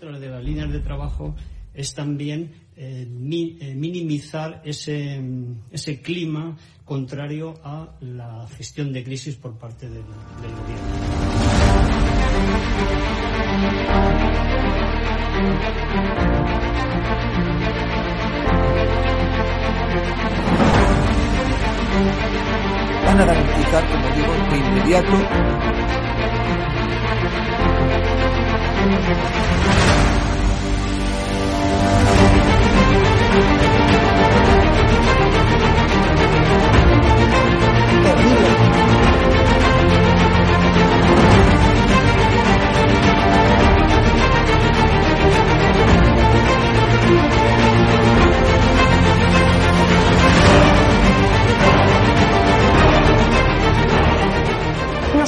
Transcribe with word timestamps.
Otra 0.00 0.18
de 0.18 0.30
las 0.30 0.42
líneas 0.42 0.72
de 0.72 0.78
trabajo 0.78 1.34
es 1.74 1.92
también 1.92 2.52
eh, 2.74 3.06
eh, 3.06 3.74
minimizar 3.74 4.62
ese, 4.64 5.20
ese, 5.70 6.00
clima 6.00 6.56
contrario 6.86 7.60
a 7.62 7.98
la 8.00 8.48
gestión 8.56 8.94
de 8.94 9.04
crisis 9.04 9.36
por 9.36 9.58
parte 9.58 9.90
del, 9.90 10.02
del 10.40 10.52
gobierno. 10.56 10.88
Van 23.04 23.20
a 23.20 23.24
garantizar, 23.26 23.86
como 23.86 24.16
digo, 24.16 24.32
de 24.50 24.56
inmediato 24.56 25.60
No 28.80 29.40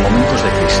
momentos 0.00 0.42
de 0.42 0.50
crisis. 0.50 0.80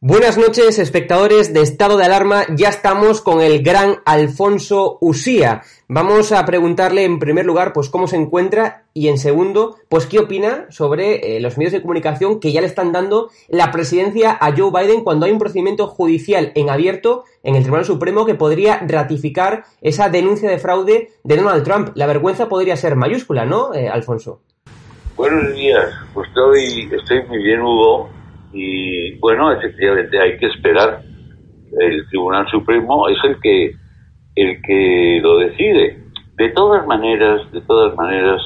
Buenas 0.00 0.38
noches, 0.38 0.78
espectadores 0.78 1.52
de 1.52 1.60
Estado 1.60 1.96
de 1.96 2.04
Alarma. 2.04 2.44
Ya 2.54 2.68
estamos 2.68 3.20
con 3.20 3.40
el 3.40 3.64
gran 3.64 3.96
Alfonso 4.04 4.96
Usía. 5.00 5.62
Vamos 5.88 6.30
a 6.30 6.44
preguntarle 6.46 7.02
en 7.02 7.18
primer 7.18 7.44
lugar, 7.44 7.72
pues 7.72 7.88
cómo 7.88 8.06
se 8.06 8.14
encuentra 8.14 8.84
y 8.94 9.08
en 9.08 9.18
segundo, 9.18 9.74
pues 9.88 10.06
qué 10.06 10.20
opina 10.20 10.66
sobre 10.70 11.36
eh, 11.36 11.40
los 11.40 11.58
medios 11.58 11.72
de 11.72 11.82
comunicación 11.82 12.38
que 12.38 12.52
ya 12.52 12.60
le 12.60 12.68
están 12.68 12.92
dando 12.92 13.30
la 13.48 13.72
presidencia 13.72 14.38
a 14.40 14.56
Joe 14.56 14.70
Biden 14.70 15.02
cuando 15.02 15.26
hay 15.26 15.32
un 15.32 15.40
procedimiento 15.40 15.88
judicial 15.88 16.52
en 16.54 16.70
abierto 16.70 17.24
en 17.42 17.56
el 17.56 17.62
Tribunal 17.62 17.84
Supremo 17.84 18.24
que 18.24 18.36
podría 18.36 18.78
ratificar 18.86 19.64
esa 19.80 20.08
denuncia 20.08 20.48
de 20.48 20.58
fraude 20.58 21.10
de 21.24 21.36
Donald 21.36 21.64
Trump. 21.64 21.90
La 21.96 22.06
vergüenza 22.06 22.48
podría 22.48 22.76
ser 22.76 22.94
mayúscula, 22.94 23.46
¿no, 23.46 23.74
eh, 23.74 23.88
Alfonso? 23.88 24.42
Buenos 25.16 25.52
días. 25.54 25.88
Pues 26.14 26.28
estoy, 26.28 26.88
estoy 26.96 27.26
muy 27.26 27.42
bien, 27.42 27.62
Hugo 27.62 28.16
y 28.52 29.18
bueno, 29.18 29.52
efectivamente 29.52 30.20
hay 30.20 30.38
que 30.38 30.46
esperar. 30.46 31.02
El 31.78 32.08
Tribunal 32.08 32.48
Supremo 32.50 33.08
es 33.08 33.18
el 33.24 33.40
que 33.40 33.74
el 34.34 34.62
que 34.62 35.20
lo 35.22 35.38
decide. 35.38 35.98
De 36.36 36.50
todas 36.50 36.86
maneras, 36.86 37.50
de 37.52 37.60
todas 37.62 37.94
maneras, 37.96 38.40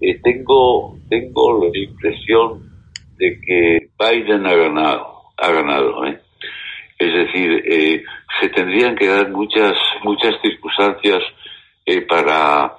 eh, 0.00 0.18
tengo 0.22 0.96
tengo 1.08 1.64
la 1.64 1.78
impresión 1.78 2.70
de 3.18 3.40
que 3.40 3.90
Biden 3.98 4.46
ha 4.46 4.54
ganado, 4.54 5.22
ha 5.36 5.52
ganado. 5.52 6.06
¿eh? 6.06 6.18
Es 6.98 7.12
decir, 7.12 7.62
eh, 7.66 8.02
se 8.40 8.48
tendrían 8.48 8.96
que 8.96 9.06
dar 9.06 9.30
muchas 9.30 9.74
muchas 10.02 10.34
circunstancias 10.42 11.22
eh, 11.84 12.00
para 12.02 12.76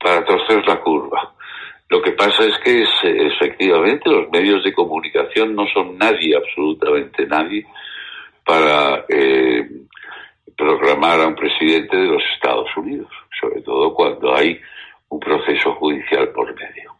para 0.00 0.24
torcer 0.24 0.66
la 0.66 0.80
curva. 0.80 1.34
Lo 1.90 2.02
que 2.02 2.12
pasa 2.12 2.44
es 2.44 2.58
que 2.62 2.82
es, 2.82 2.88
efectivamente 3.02 4.10
los 4.10 4.30
medios 4.30 4.62
de 4.62 4.74
comunicación 4.74 5.54
no 5.54 5.66
son 5.72 5.96
nadie, 5.96 6.36
absolutamente 6.36 7.26
nadie, 7.26 7.66
para 8.44 9.04
eh, 9.08 9.66
programar 10.56 11.20
a 11.20 11.28
un 11.28 11.34
presidente 11.34 11.96
de 11.96 12.06
los 12.06 12.22
Estados 12.34 12.68
Unidos, 12.76 13.08
sobre 13.40 13.62
todo 13.62 13.94
cuando 13.94 14.34
hay 14.34 14.58
un 15.08 15.20
proceso 15.20 15.74
judicial 15.76 16.28
por 16.30 16.54
medio. 16.54 16.94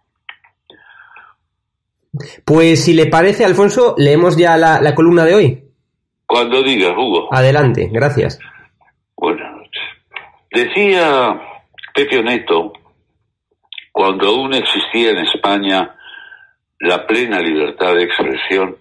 Pues 2.44 2.84
si 2.84 2.94
le 2.94 3.06
parece, 3.06 3.44
Alfonso, 3.44 3.94
leemos 3.98 4.36
ya 4.36 4.56
la, 4.56 4.80
la 4.80 4.94
columna 4.94 5.24
de 5.24 5.34
hoy. 5.34 5.64
Cuando 6.26 6.62
digas, 6.62 6.92
Hugo. 6.96 7.28
Adelante, 7.32 7.88
gracias. 7.92 8.38
Buenas 9.16 9.52
noches. 9.52 9.82
Decía 10.50 11.40
Pepe 11.94 12.22
Neto, 12.22 12.72
cuando 13.98 14.28
aún 14.28 14.54
existía 14.54 15.10
en 15.10 15.18
España 15.18 15.92
la 16.78 17.04
plena 17.04 17.40
libertad 17.40 17.96
de 17.96 18.04
expresión 18.04 18.76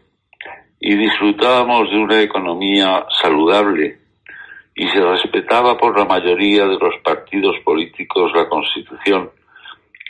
y 0.80 0.96
disfrutábamos 0.96 1.90
de 1.90 1.98
una 1.98 2.22
economía 2.22 3.04
saludable 3.20 3.98
y 4.76 4.88
se 4.90 5.00
respetaba 5.00 5.76
por 5.76 5.98
la 5.98 6.06
mayoría 6.06 6.68
de 6.68 6.78
los 6.78 6.94
partidos 7.04 7.56
políticos 7.66 8.32
la 8.36 8.48
Constitución, 8.48 9.32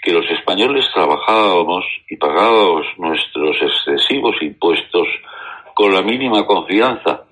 que 0.04 0.12
los 0.12 0.30
españoles 0.30 0.86
trabajábamos 0.94 1.86
y 2.10 2.18
pagábamos 2.18 2.86
nuestros 2.98 3.56
excesivos 3.62 4.36
impuestos 4.42 5.08
con 5.74 5.94
la 5.94 6.02
mínima 6.02 6.46
confianza, 6.46 7.24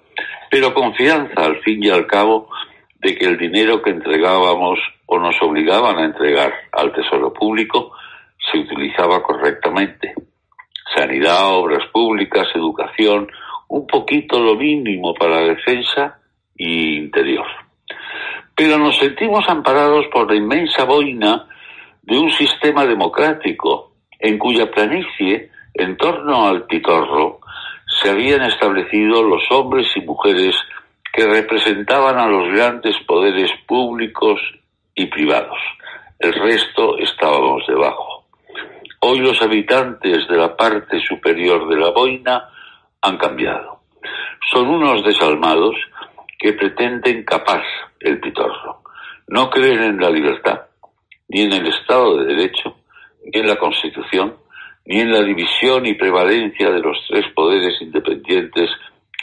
pero 0.50 0.74
confianza 0.74 1.44
al 1.44 1.60
fin 1.60 1.84
y 1.84 1.90
al 1.90 2.08
cabo 2.08 2.48
de 2.96 3.16
que 3.16 3.26
el 3.26 3.38
dinero 3.38 3.82
que 3.82 3.92
entregábamos 3.92 4.80
o 5.06 5.20
nos 5.20 5.36
obligaban 5.42 5.98
a 5.98 6.06
entregar 6.06 6.54
al 6.72 6.94
Tesoro 6.94 7.32
Público 7.34 7.92
se 8.52 8.60
utilizaba 8.60 9.22
correctamente. 9.22 10.14
Sanidad, 10.96 11.54
obras 11.54 11.88
públicas, 11.92 12.48
educación, 12.56 13.28
un 13.68 13.88
poquito 13.88 14.40
lo 14.40 14.56
mínimo 14.56 15.14
para 15.14 15.42
la 15.42 15.48
defensa 15.56 16.20
y 16.56 16.98
interior. 16.98 17.46
Pero 18.56 18.78
nos 18.78 18.98
sentimos 18.98 19.48
amparados 19.50 20.06
por 20.12 20.30
la 20.30 20.38
inmensa 20.38 20.86
boina 20.86 21.48
de 22.02 22.18
un 22.18 22.32
sistema 22.32 22.86
democrático 22.86 23.92
en 24.20 24.38
cuya 24.38 24.72
planicie, 24.72 25.50
en 25.74 25.98
torno 25.98 26.48
al 26.48 26.66
pitorro, 26.66 27.40
se 28.02 28.10
habían 28.10 28.44
establecido 28.44 29.24
los 29.24 29.44
hombres 29.52 29.88
y 29.96 30.02
mujeres 30.02 30.56
que 31.16 31.26
representaban 31.26 32.18
a 32.18 32.28
los 32.28 32.52
grandes 32.54 32.94
poderes 33.08 33.50
públicos 33.66 34.38
y 34.94 35.06
privados. 35.06 35.58
El 36.20 36.34
resto 36.34 36.98
estábamos 36.98 37.66
debajo. 37.68 38.26
Hoy 39.00 39.20
los 39.20 39.42
habitantes 39.42 40.28
de 40.28 40.36
la 40.36 40.58
parte 40.58 41.00
superior 41.00 41.70
de 41.70 41.78
la 41.78 41.92
boina 41.92 42.50
han 43.02 43.18
cambiado. 43.18 43.80
Son 44.52 44.68
unos 44.68 45.06
desalmados 45.06 45.76
que 46.38 46.52
pretenden 46.52 47.24
capaz 47.24 47.64
el 48.02 48.20
pitorro. 48.20 48.82
No 49.28 49.50
creen 49.50 49.84
en 49.84 49.98
la 49.98 50.10
libertad, 50.10 50.64
ni 51.30 51.44
en 51.44 51.54
el 51.54 51.68
Estado 51.68 52.18
de 52.18 52.36
Derecho, 52.36 52.76
ni 53.24 53.40
en 53.40 53.48
la 53.48 53.56
Constitución, 53.56 54.36
ni 54.86 55.00
en 55.00 55.14
la 55.14 55.24
división 55.24 55.86
y 55.86 55.94
prevalencia 55.94 56.70
de 56.72 56.82
los 56.82 56.98
tres 57.08 57.26
poderes 57.34 57.82
independientes 57.82 58.70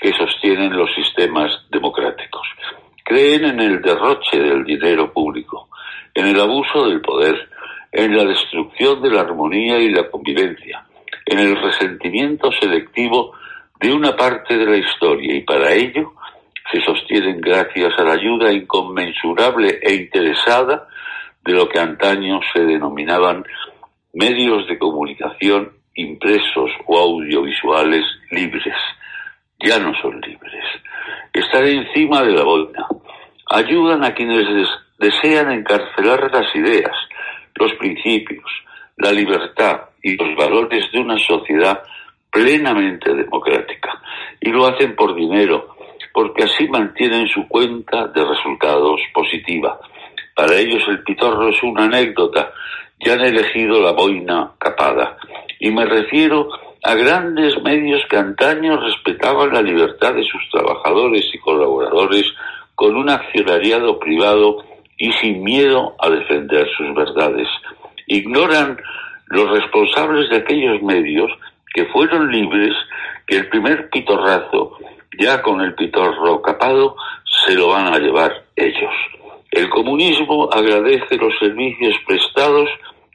que 0.03 0.13
sostienen 0.13 0.77
los 0.77 0.93
sistemas 0.95 1.53
democráticos. 1.71 2.45
Creen 3.05 3.45
en 3.45 3.61
el 3.61 3.81
derroche 3.81 4.37
del 4.37 4.65
dinero 4.65 5.13
público, 5.13 5.69
en 6.13 6.27
el 6.27 6.41
abuso 6.41 6.89
del 6.89 7.01
poder, 7.01 7.49
en 7.93 8.17
la 8.17 8.25
destrucción 8.25 9.01
de 9.01 9.11
la 9.11 9.21
armonía 9.21 9.79
y 9.79 9.91
la 9.91 10.11
convivencia, 10.11 10.85
en 11.25 11.39
el 11.39 11.57
resentimiento 11.57 12.51
selectivo 12.51 13.33
de 13.79 13.93
una 13.93 14.17
parte 14.17 14.57
de 14.57 14.67
la 14.67 14.77
historia 14.77 15.37
y 15.37 15.43
para 15.43 15.73
ello 15.73 16.15
se 16.73 16.81
sostienen 16.83 17.41
gracias 17.41 17.93
a 17.97 18.03
la 18.03 18.15
ayuda 18.15 18.53
inconmensurable 18.53 19.79
e 19.83 19.95
interesada 19.95 20.89
de 21.45 21.53
lo 21.53 21.69
que 21.69 21.79
antaño 21.79 22.41
se 22.53 22.65
denominaban 22.65 23.45
medios 24.15 24.67
de 24.67 24.79
comunicación 24.79 25.73
impresos 25.95 26.71
o 26.87 26.99
audiovisuales 26.99 28.05
libres. 28.31 28.75
Ya 29.63 29.79
no 29.79 29.95
son 30.01 30.21
libres. 30.21 30.65
Están 31.33 31.67
encima 31.67 32.23
de 32.23 32.33
la 32.33 32.43
boina. 32.43 32.87
Ayudan 33.49 34.05
a 34.05 34.13
quienes 34.13 34.47
desean 34.99 35.53
encarcelar 35.53 36.31
las 36.33 36.55
ideas, 36.55 36.97
los 37.55 37.73
principios, 37.75 38.51
la 38.97 39.13
libertad 39.13 39.83
y 40.03 40.17
los 40.17 40.35
valores 40.37 40.91
de 40.93 41.01
una 41.01 41.19
sociedad 41.19 41.83
plenamente 42.31 43.15
democrática. 43.15 44.01
Y 44.41 44.51
lo 44.51 44.67
hacen 44.67 44.97
por 44.97 45.15
dinero, 45.15 45.77
porque 46.13 46.45
así 46.45 46.67
mantienen 46.69 47.29
su 47.29 47.47
cuenta 47.47 48.09
de 48.09 48.25
resultados 48.25 49.01
positiva. 49.15 49.79
Para 50.35 50.57
ellos 50.57 50.83
el 50.89 51.03
pitorro 51.05 51.49
es 51.49 51.63
una 51.63 51.85
anécdota, 51.85 52.53
ya 52.99 53.15
han 53.15 53.21
elegido 53.21 53.81
la 53.81 53.93
boina 53.93 54.53
capada. 54.59 55.19
Y 55.61 55.71
me 55.71 55.85
refiero 55.85 56.49
a 56.85 56.95
grandes 56.95 57.61
medios 57.63 58.03
que 58.11 58.17
antaño 58.17 58.77
respetaban 58.77 59.53
la 59.53 59.63
libertad 59.63 60.15
de 60.15 60.25
sus 60.25 60.43
trabajadores 60.51 61.25
y 61.33 61.39
colaboradores 61.39 62.27
con 62.75 62.97
un 62.97 63.09
accionariado 63.09 64.01
privado 64.01 64.65
y 64.99 65.13
sin 65.13 65.45
miedo 65.45 65.95
a 66.01 66.11
defender 66.11 66.69
sus 66.77 66.93
verdades. 66.95 67.49
Ignoran 68.09 68.79
los 69.27 69.49
responsables 69.51 70.29
de 70.31 70.39
aquellos 70.39 70.83
medios 70.83 71.31
que 71.73 71.87
fueron 71.87 72.31
libres 72.33 72.75
que 73.27 73.37
el 73.37 73.49
primer 73.49 73.89
pitorrazo, 73.89 74.77
ya 75.19 75.41
con 75.41 75.61
el 75.61 75.75
pitorro 75.75 76.43
capado, 76.43 76.97
se 77.47 77.55
lo 77.55 77.69
van 77.69 77.95
a 77.95 77.99
llevar 77.99 78.45
ellos. 78.57 78.93
El 79.53 79.71
comunismo 79.71 80.51
agradece 80.53 81.17
los 81.17 81.39
servicios 81.39 81.95
prestados 82.07 82.69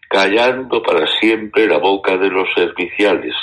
callando 0.07 0.81
para 0.81 1.05
siempre 1.19 1.67
la 1.67 1.79
boca 1.79 2.15
de 2.15 2.29
los 2.29 2.47
serviciales. 2.55 3.33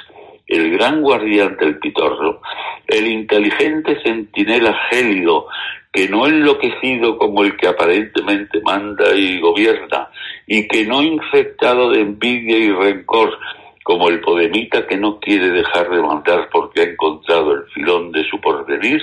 El 0.46 0.70
gran 0.73 1.00
guardián 1.00 1.56
del 1.56 1.79
pitorro, 1.79 2.41
el 2.87 3.06
inteligente 3.06 3.99
centinela 4.02 4.76
gélido, 4.91 5.46
que 5.93 6.08
no 6.08 6.26
enloquecido 6.26 7.17
como 7.17 7.44
el 7.44 7.56
que 7.56 7.69
aparentemente 7.69 8.61
manda 8.62 9.14
y 9.14 9.41
gobierna, 9.41 10.08
y 10.46 10.67
que 10.69 10.85
no 10.87 11.02
infectado 11.02 11.91
de 11.91 12.00
envidia 12.00 12.58
y 12.58 12.70
rencor, 12.70 13.38
como 13.85 14.08
el 14.08 14.20
podemita 14.20 14.87
que 14.87 14.96
no 14.96 15.20
quiere 15.20 15.50
dejar 15.50 15.91
de 15.91 16.02
mandar 16.02 16.49
porque 16.50 16.81
ha 16.81 16.85
encontrado 16.85 17.52
el 17.52 17.64
filón 17.67 18.11
de 18.12 18.25
su 18.25 18.40
porvenir, 18.40 19.00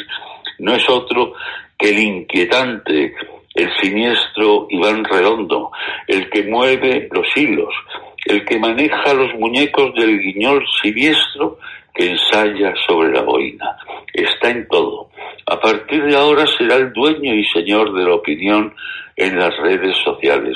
no 0.59 0.73
es 0.73 0.89
otro 0.89 1.33
que 1.77 1.89
el 1.89 1.99
inquietante, 1.99 3.13
el 3.53 3.69
siniestro 3.79 4.67
Iván 4.69 5.03
Redondo, 5.03 5.71
el 6.07 6.29
que 6.29 6.43
mueve 6.43 7.07
los 7.11 7.27
hilos, 7.35 7.73
el 8.25 8.45
que 8.45 8.59
maneja 8.59 9.13
los 9.13 9.33
muñecos 9.35 9.93
del 9.95 10.19
guiñol 10.19 10.63
siniestro 10.81 11.57
que 11.93 12.11
ensaya 12.11 12.73
sobre 12.87 13.11
la 13.11 13.21
boina. 13.21 13.77
Está 14.13 14.49
en 14.49 14.67
todo. 14.67 15.09
A 15.45 15.59
partir 15.59 16.03
de 16.03 16.15
ahora 16.15 16.45
será 16.57 16.75
el 16.75 16.93
dueño 16.93 17.33
y 17.33 17.43
señor 17.45 17.93
de 17.93 18.03
la 18.05 18.15
opinión 18.15 18.73
en 19.17 19.37
las 19.37 19.55
redes 19.57 19.97
sociales. 20.03 20.55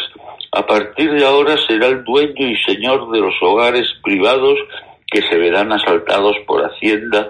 A 0.52 0.66
partir 0.66 1.12
de 1.12 1.26
ahora 1.26 1.58
será 1.68 1.88
el 1.88 2.04
dueño 2.04 2.48
y 2.48 2.56
señor 2.64 3.12
de 3.12 3.20
los 3.20 3.36
hogares 3.42 3.88
privados 4.04 4.58
que 5.12 5.22
se 5.24 5.38
verán 5.38 5.72
asaltados 5.72 6.38
por 6.48 6.62
Hacienda 6.64 7.28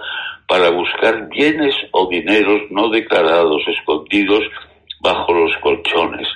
para 0.48 0.70
buscar 0.70 1.28
bienes 1.30 1.74
o 1.92 2.08
dineros 2.08 2.62
no 2.70 2.90
declarados 2.90 3.64
escondidos 3.68 4.44
bajo 5.02 5.34
los 5.34 5.56
colchones. 5.58 6.28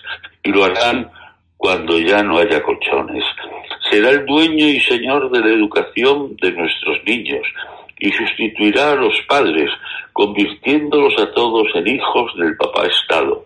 Y 0.44 0.52
lo 0.52 0.64
harán 0.64 1.12
cuando 1.58 2.00
ya 2.00 2.24
no 2.24 2.38
haya 2.40 2.64
colchones. 2.64 3.24
Será 3.90 4.10
el 4.12 4.26
dueño 4.26 4.68
y 4.68 4.80
señor 4.82 5.32
de 5.32 5.40
la 5.40 5.54
educación 5.54 6.36
de 6.42 6.52
nuestros 6.52 7.04
niños 7.06 7.46
y 7.98 8.12
sustituirá 8.12 8.92
a 8.92 8.96
los 8.96 9.14
padres, 9.28 9.70
convirtiéndolos 10.14 11.14
a 11.20 11.32
todos 11.34 11.68
en 11.76 11.88
hijos 11.88 12.32
del 12.38 12.56
papá 12.56 12.86
Estado. 12.86 13.44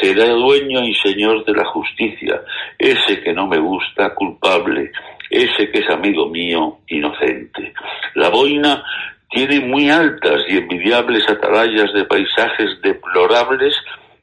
Será 0.00 0.26
dueño 0.28 0.84
y 0.84 0.94
señor 0.94 1.44
de 1.44 1.52
la 1.52 1.64
justicia, 1.66 2.40
ese 2.78 3.20
que 3.20 3.32
no 3.32 3.46
me 3.46 3.58
gusta, 3.58 4.14
culpable, 4.14 4.92
ese 5.28 5.70
que 5.70 5.80
es 5.80 5.90
amigo 5.90 6.28
mío, 6.28 6.78
inocente. 6.88 7.74
La 8.14 8.30
boina 8.30 8.82
tiene 9.28 9.60
muy 9.60 9.90
altas 9.90 10.42
y 10.48 10.56
envidiables 10.56 11.28
atalayas 11.28 11.92
de 11.92 12.04
paisajes 12.04 12.80
deplorables 12.82 13.74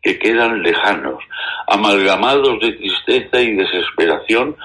que 0.01 0.17
quedan 0.17 0.63
lejanos, 0.63 1.23
amalgamados 1.67 2.59
de 2.61 2.71
tristeza 2.73 3.41
y 3.41 3.55
desesperación, 3.55 4.55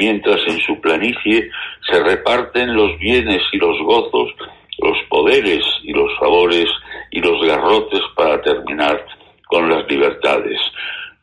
mientras 0.00 0.40
en 0.46 0.58
su 0.60 0.80
planicie 0.80 1.50
se 1.86 2.02
reparten 2.02 2.74
los 2.74 2.98
bienes 2.98 3.42
y 3.52 3.58
los 3.58 3.76
gozos, 3.82 4.30
los 4.78 4.96
poderes 5.10 5.62
y 5.82 5.92
los 5.92 6.10
favores 6.18 6.68
y 7.10 7.20
los 7.20 7.46
garrotes 7.46 8.00
para 8.16 8.40
terminar 8.40 9.04
con 9.46 9.68
las 9.68 9.86
libertades. 9.90 10.58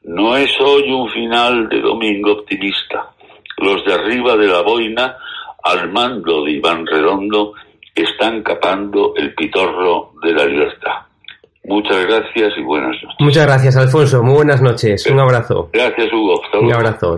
No 0.03 0.37
es 0.37 0.51
hoy 0.61 0.91
un 0.91 1.09
final 1.09 1.67
de 1.69 1.81
domingo 1.81 2.33
optimista. 2.33 3.09
Los 3.57 3.83
de 3.83 3.93
arriba 3.95 4.37
de 4.37 4.47
la 4.47 4.61
boina, 4.61 5.17
al 5.63 5.91
mando 5.91 6.43
de 6.43 6.51
Iván 6.51 6.85
Redondo, 6.85 7.53
están 7.95 8.43
capando 8.43 9.13
el 9.15 9.33
pitorro 9.33 10.11
de 10.21 10.33
la 10.33 10.45
libertad. 10.45 10.97
Muchas 11.63 12.05
gracias 12.05 12.53
y 12.57 12.61
buenas 12.61 12.91
noches. 13.01 13.17
Muchas 13.19 13.45
gracias, 13.47 13.75
Alfonso. 13.75 14.21
Muy 14.21 14.35
buenas 14.35 14.61
noches. 14.61 15.05
Un 15.07 15.19
abrazo. 15.19 15.69
Gracias, 15.73 16.13
Hugo. 16.13 16.39
Un 16.61 16.73
abrazo. 16.73 17.17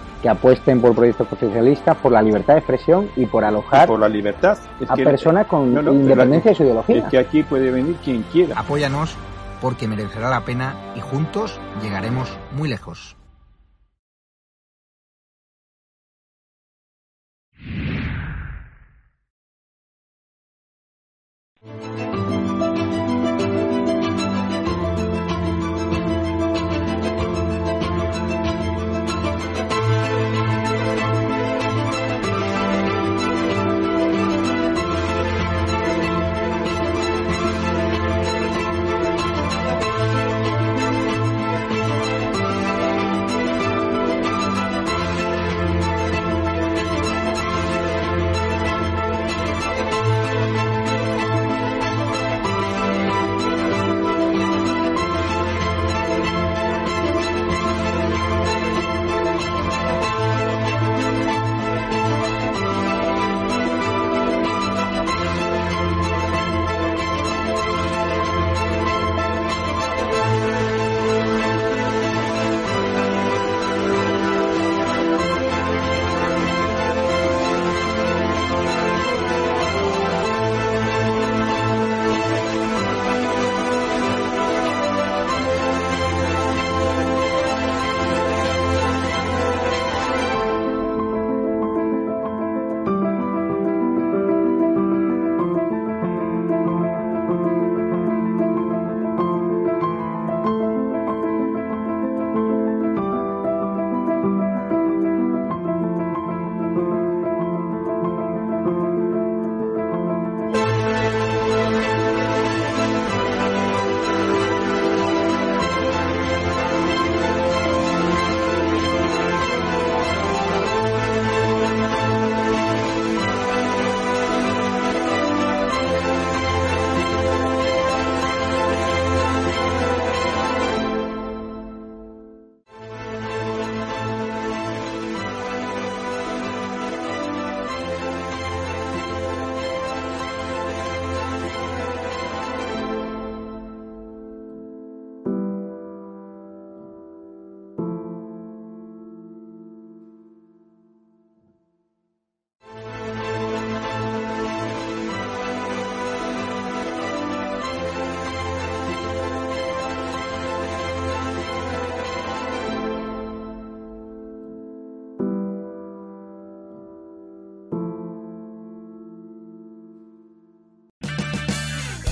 que 0.21 0.29
apuesten 0.29 0.81
por 0.81 0.93
proyectos 0.95 1.27
socialistas, 1.27 1.97
por 1.97 2.11
la 2.11 2.21
libertad 2.21 2.53
de 2.53 2.59
expresión 2.59 3.09
y 3.15 3.25
por 3.25 3.43
alojar 3.43 3.87
por 3.87 3.99
la 3.99 4.09
libertad. 4.09 4.57
a 4.87 4.95
personas 4.95 5.47
con 5.47 5.69
independencia 5.69 6.51
de 6.51 6.55
su 6.55 6.63
ideología. 6.63 6.97
Es 6.97 7.03
que 7.05 7.17
aquí 7.17 7.43
puede 7.43 7.71
venir 7.71 7.95
quien 8.03 8.23
quiera. 8.23 8.59
Apóyanos 8.59 9.15
porque 9.61 9.87
merecerá 9.87 10.29
la 10.29 10.41
pena 10.41 10.75
y 10.95 11.01
juntos 11.01 11.59
llegaremos 11.81 12.29
muy 12.51 12.69
lejos. 12.69 13.15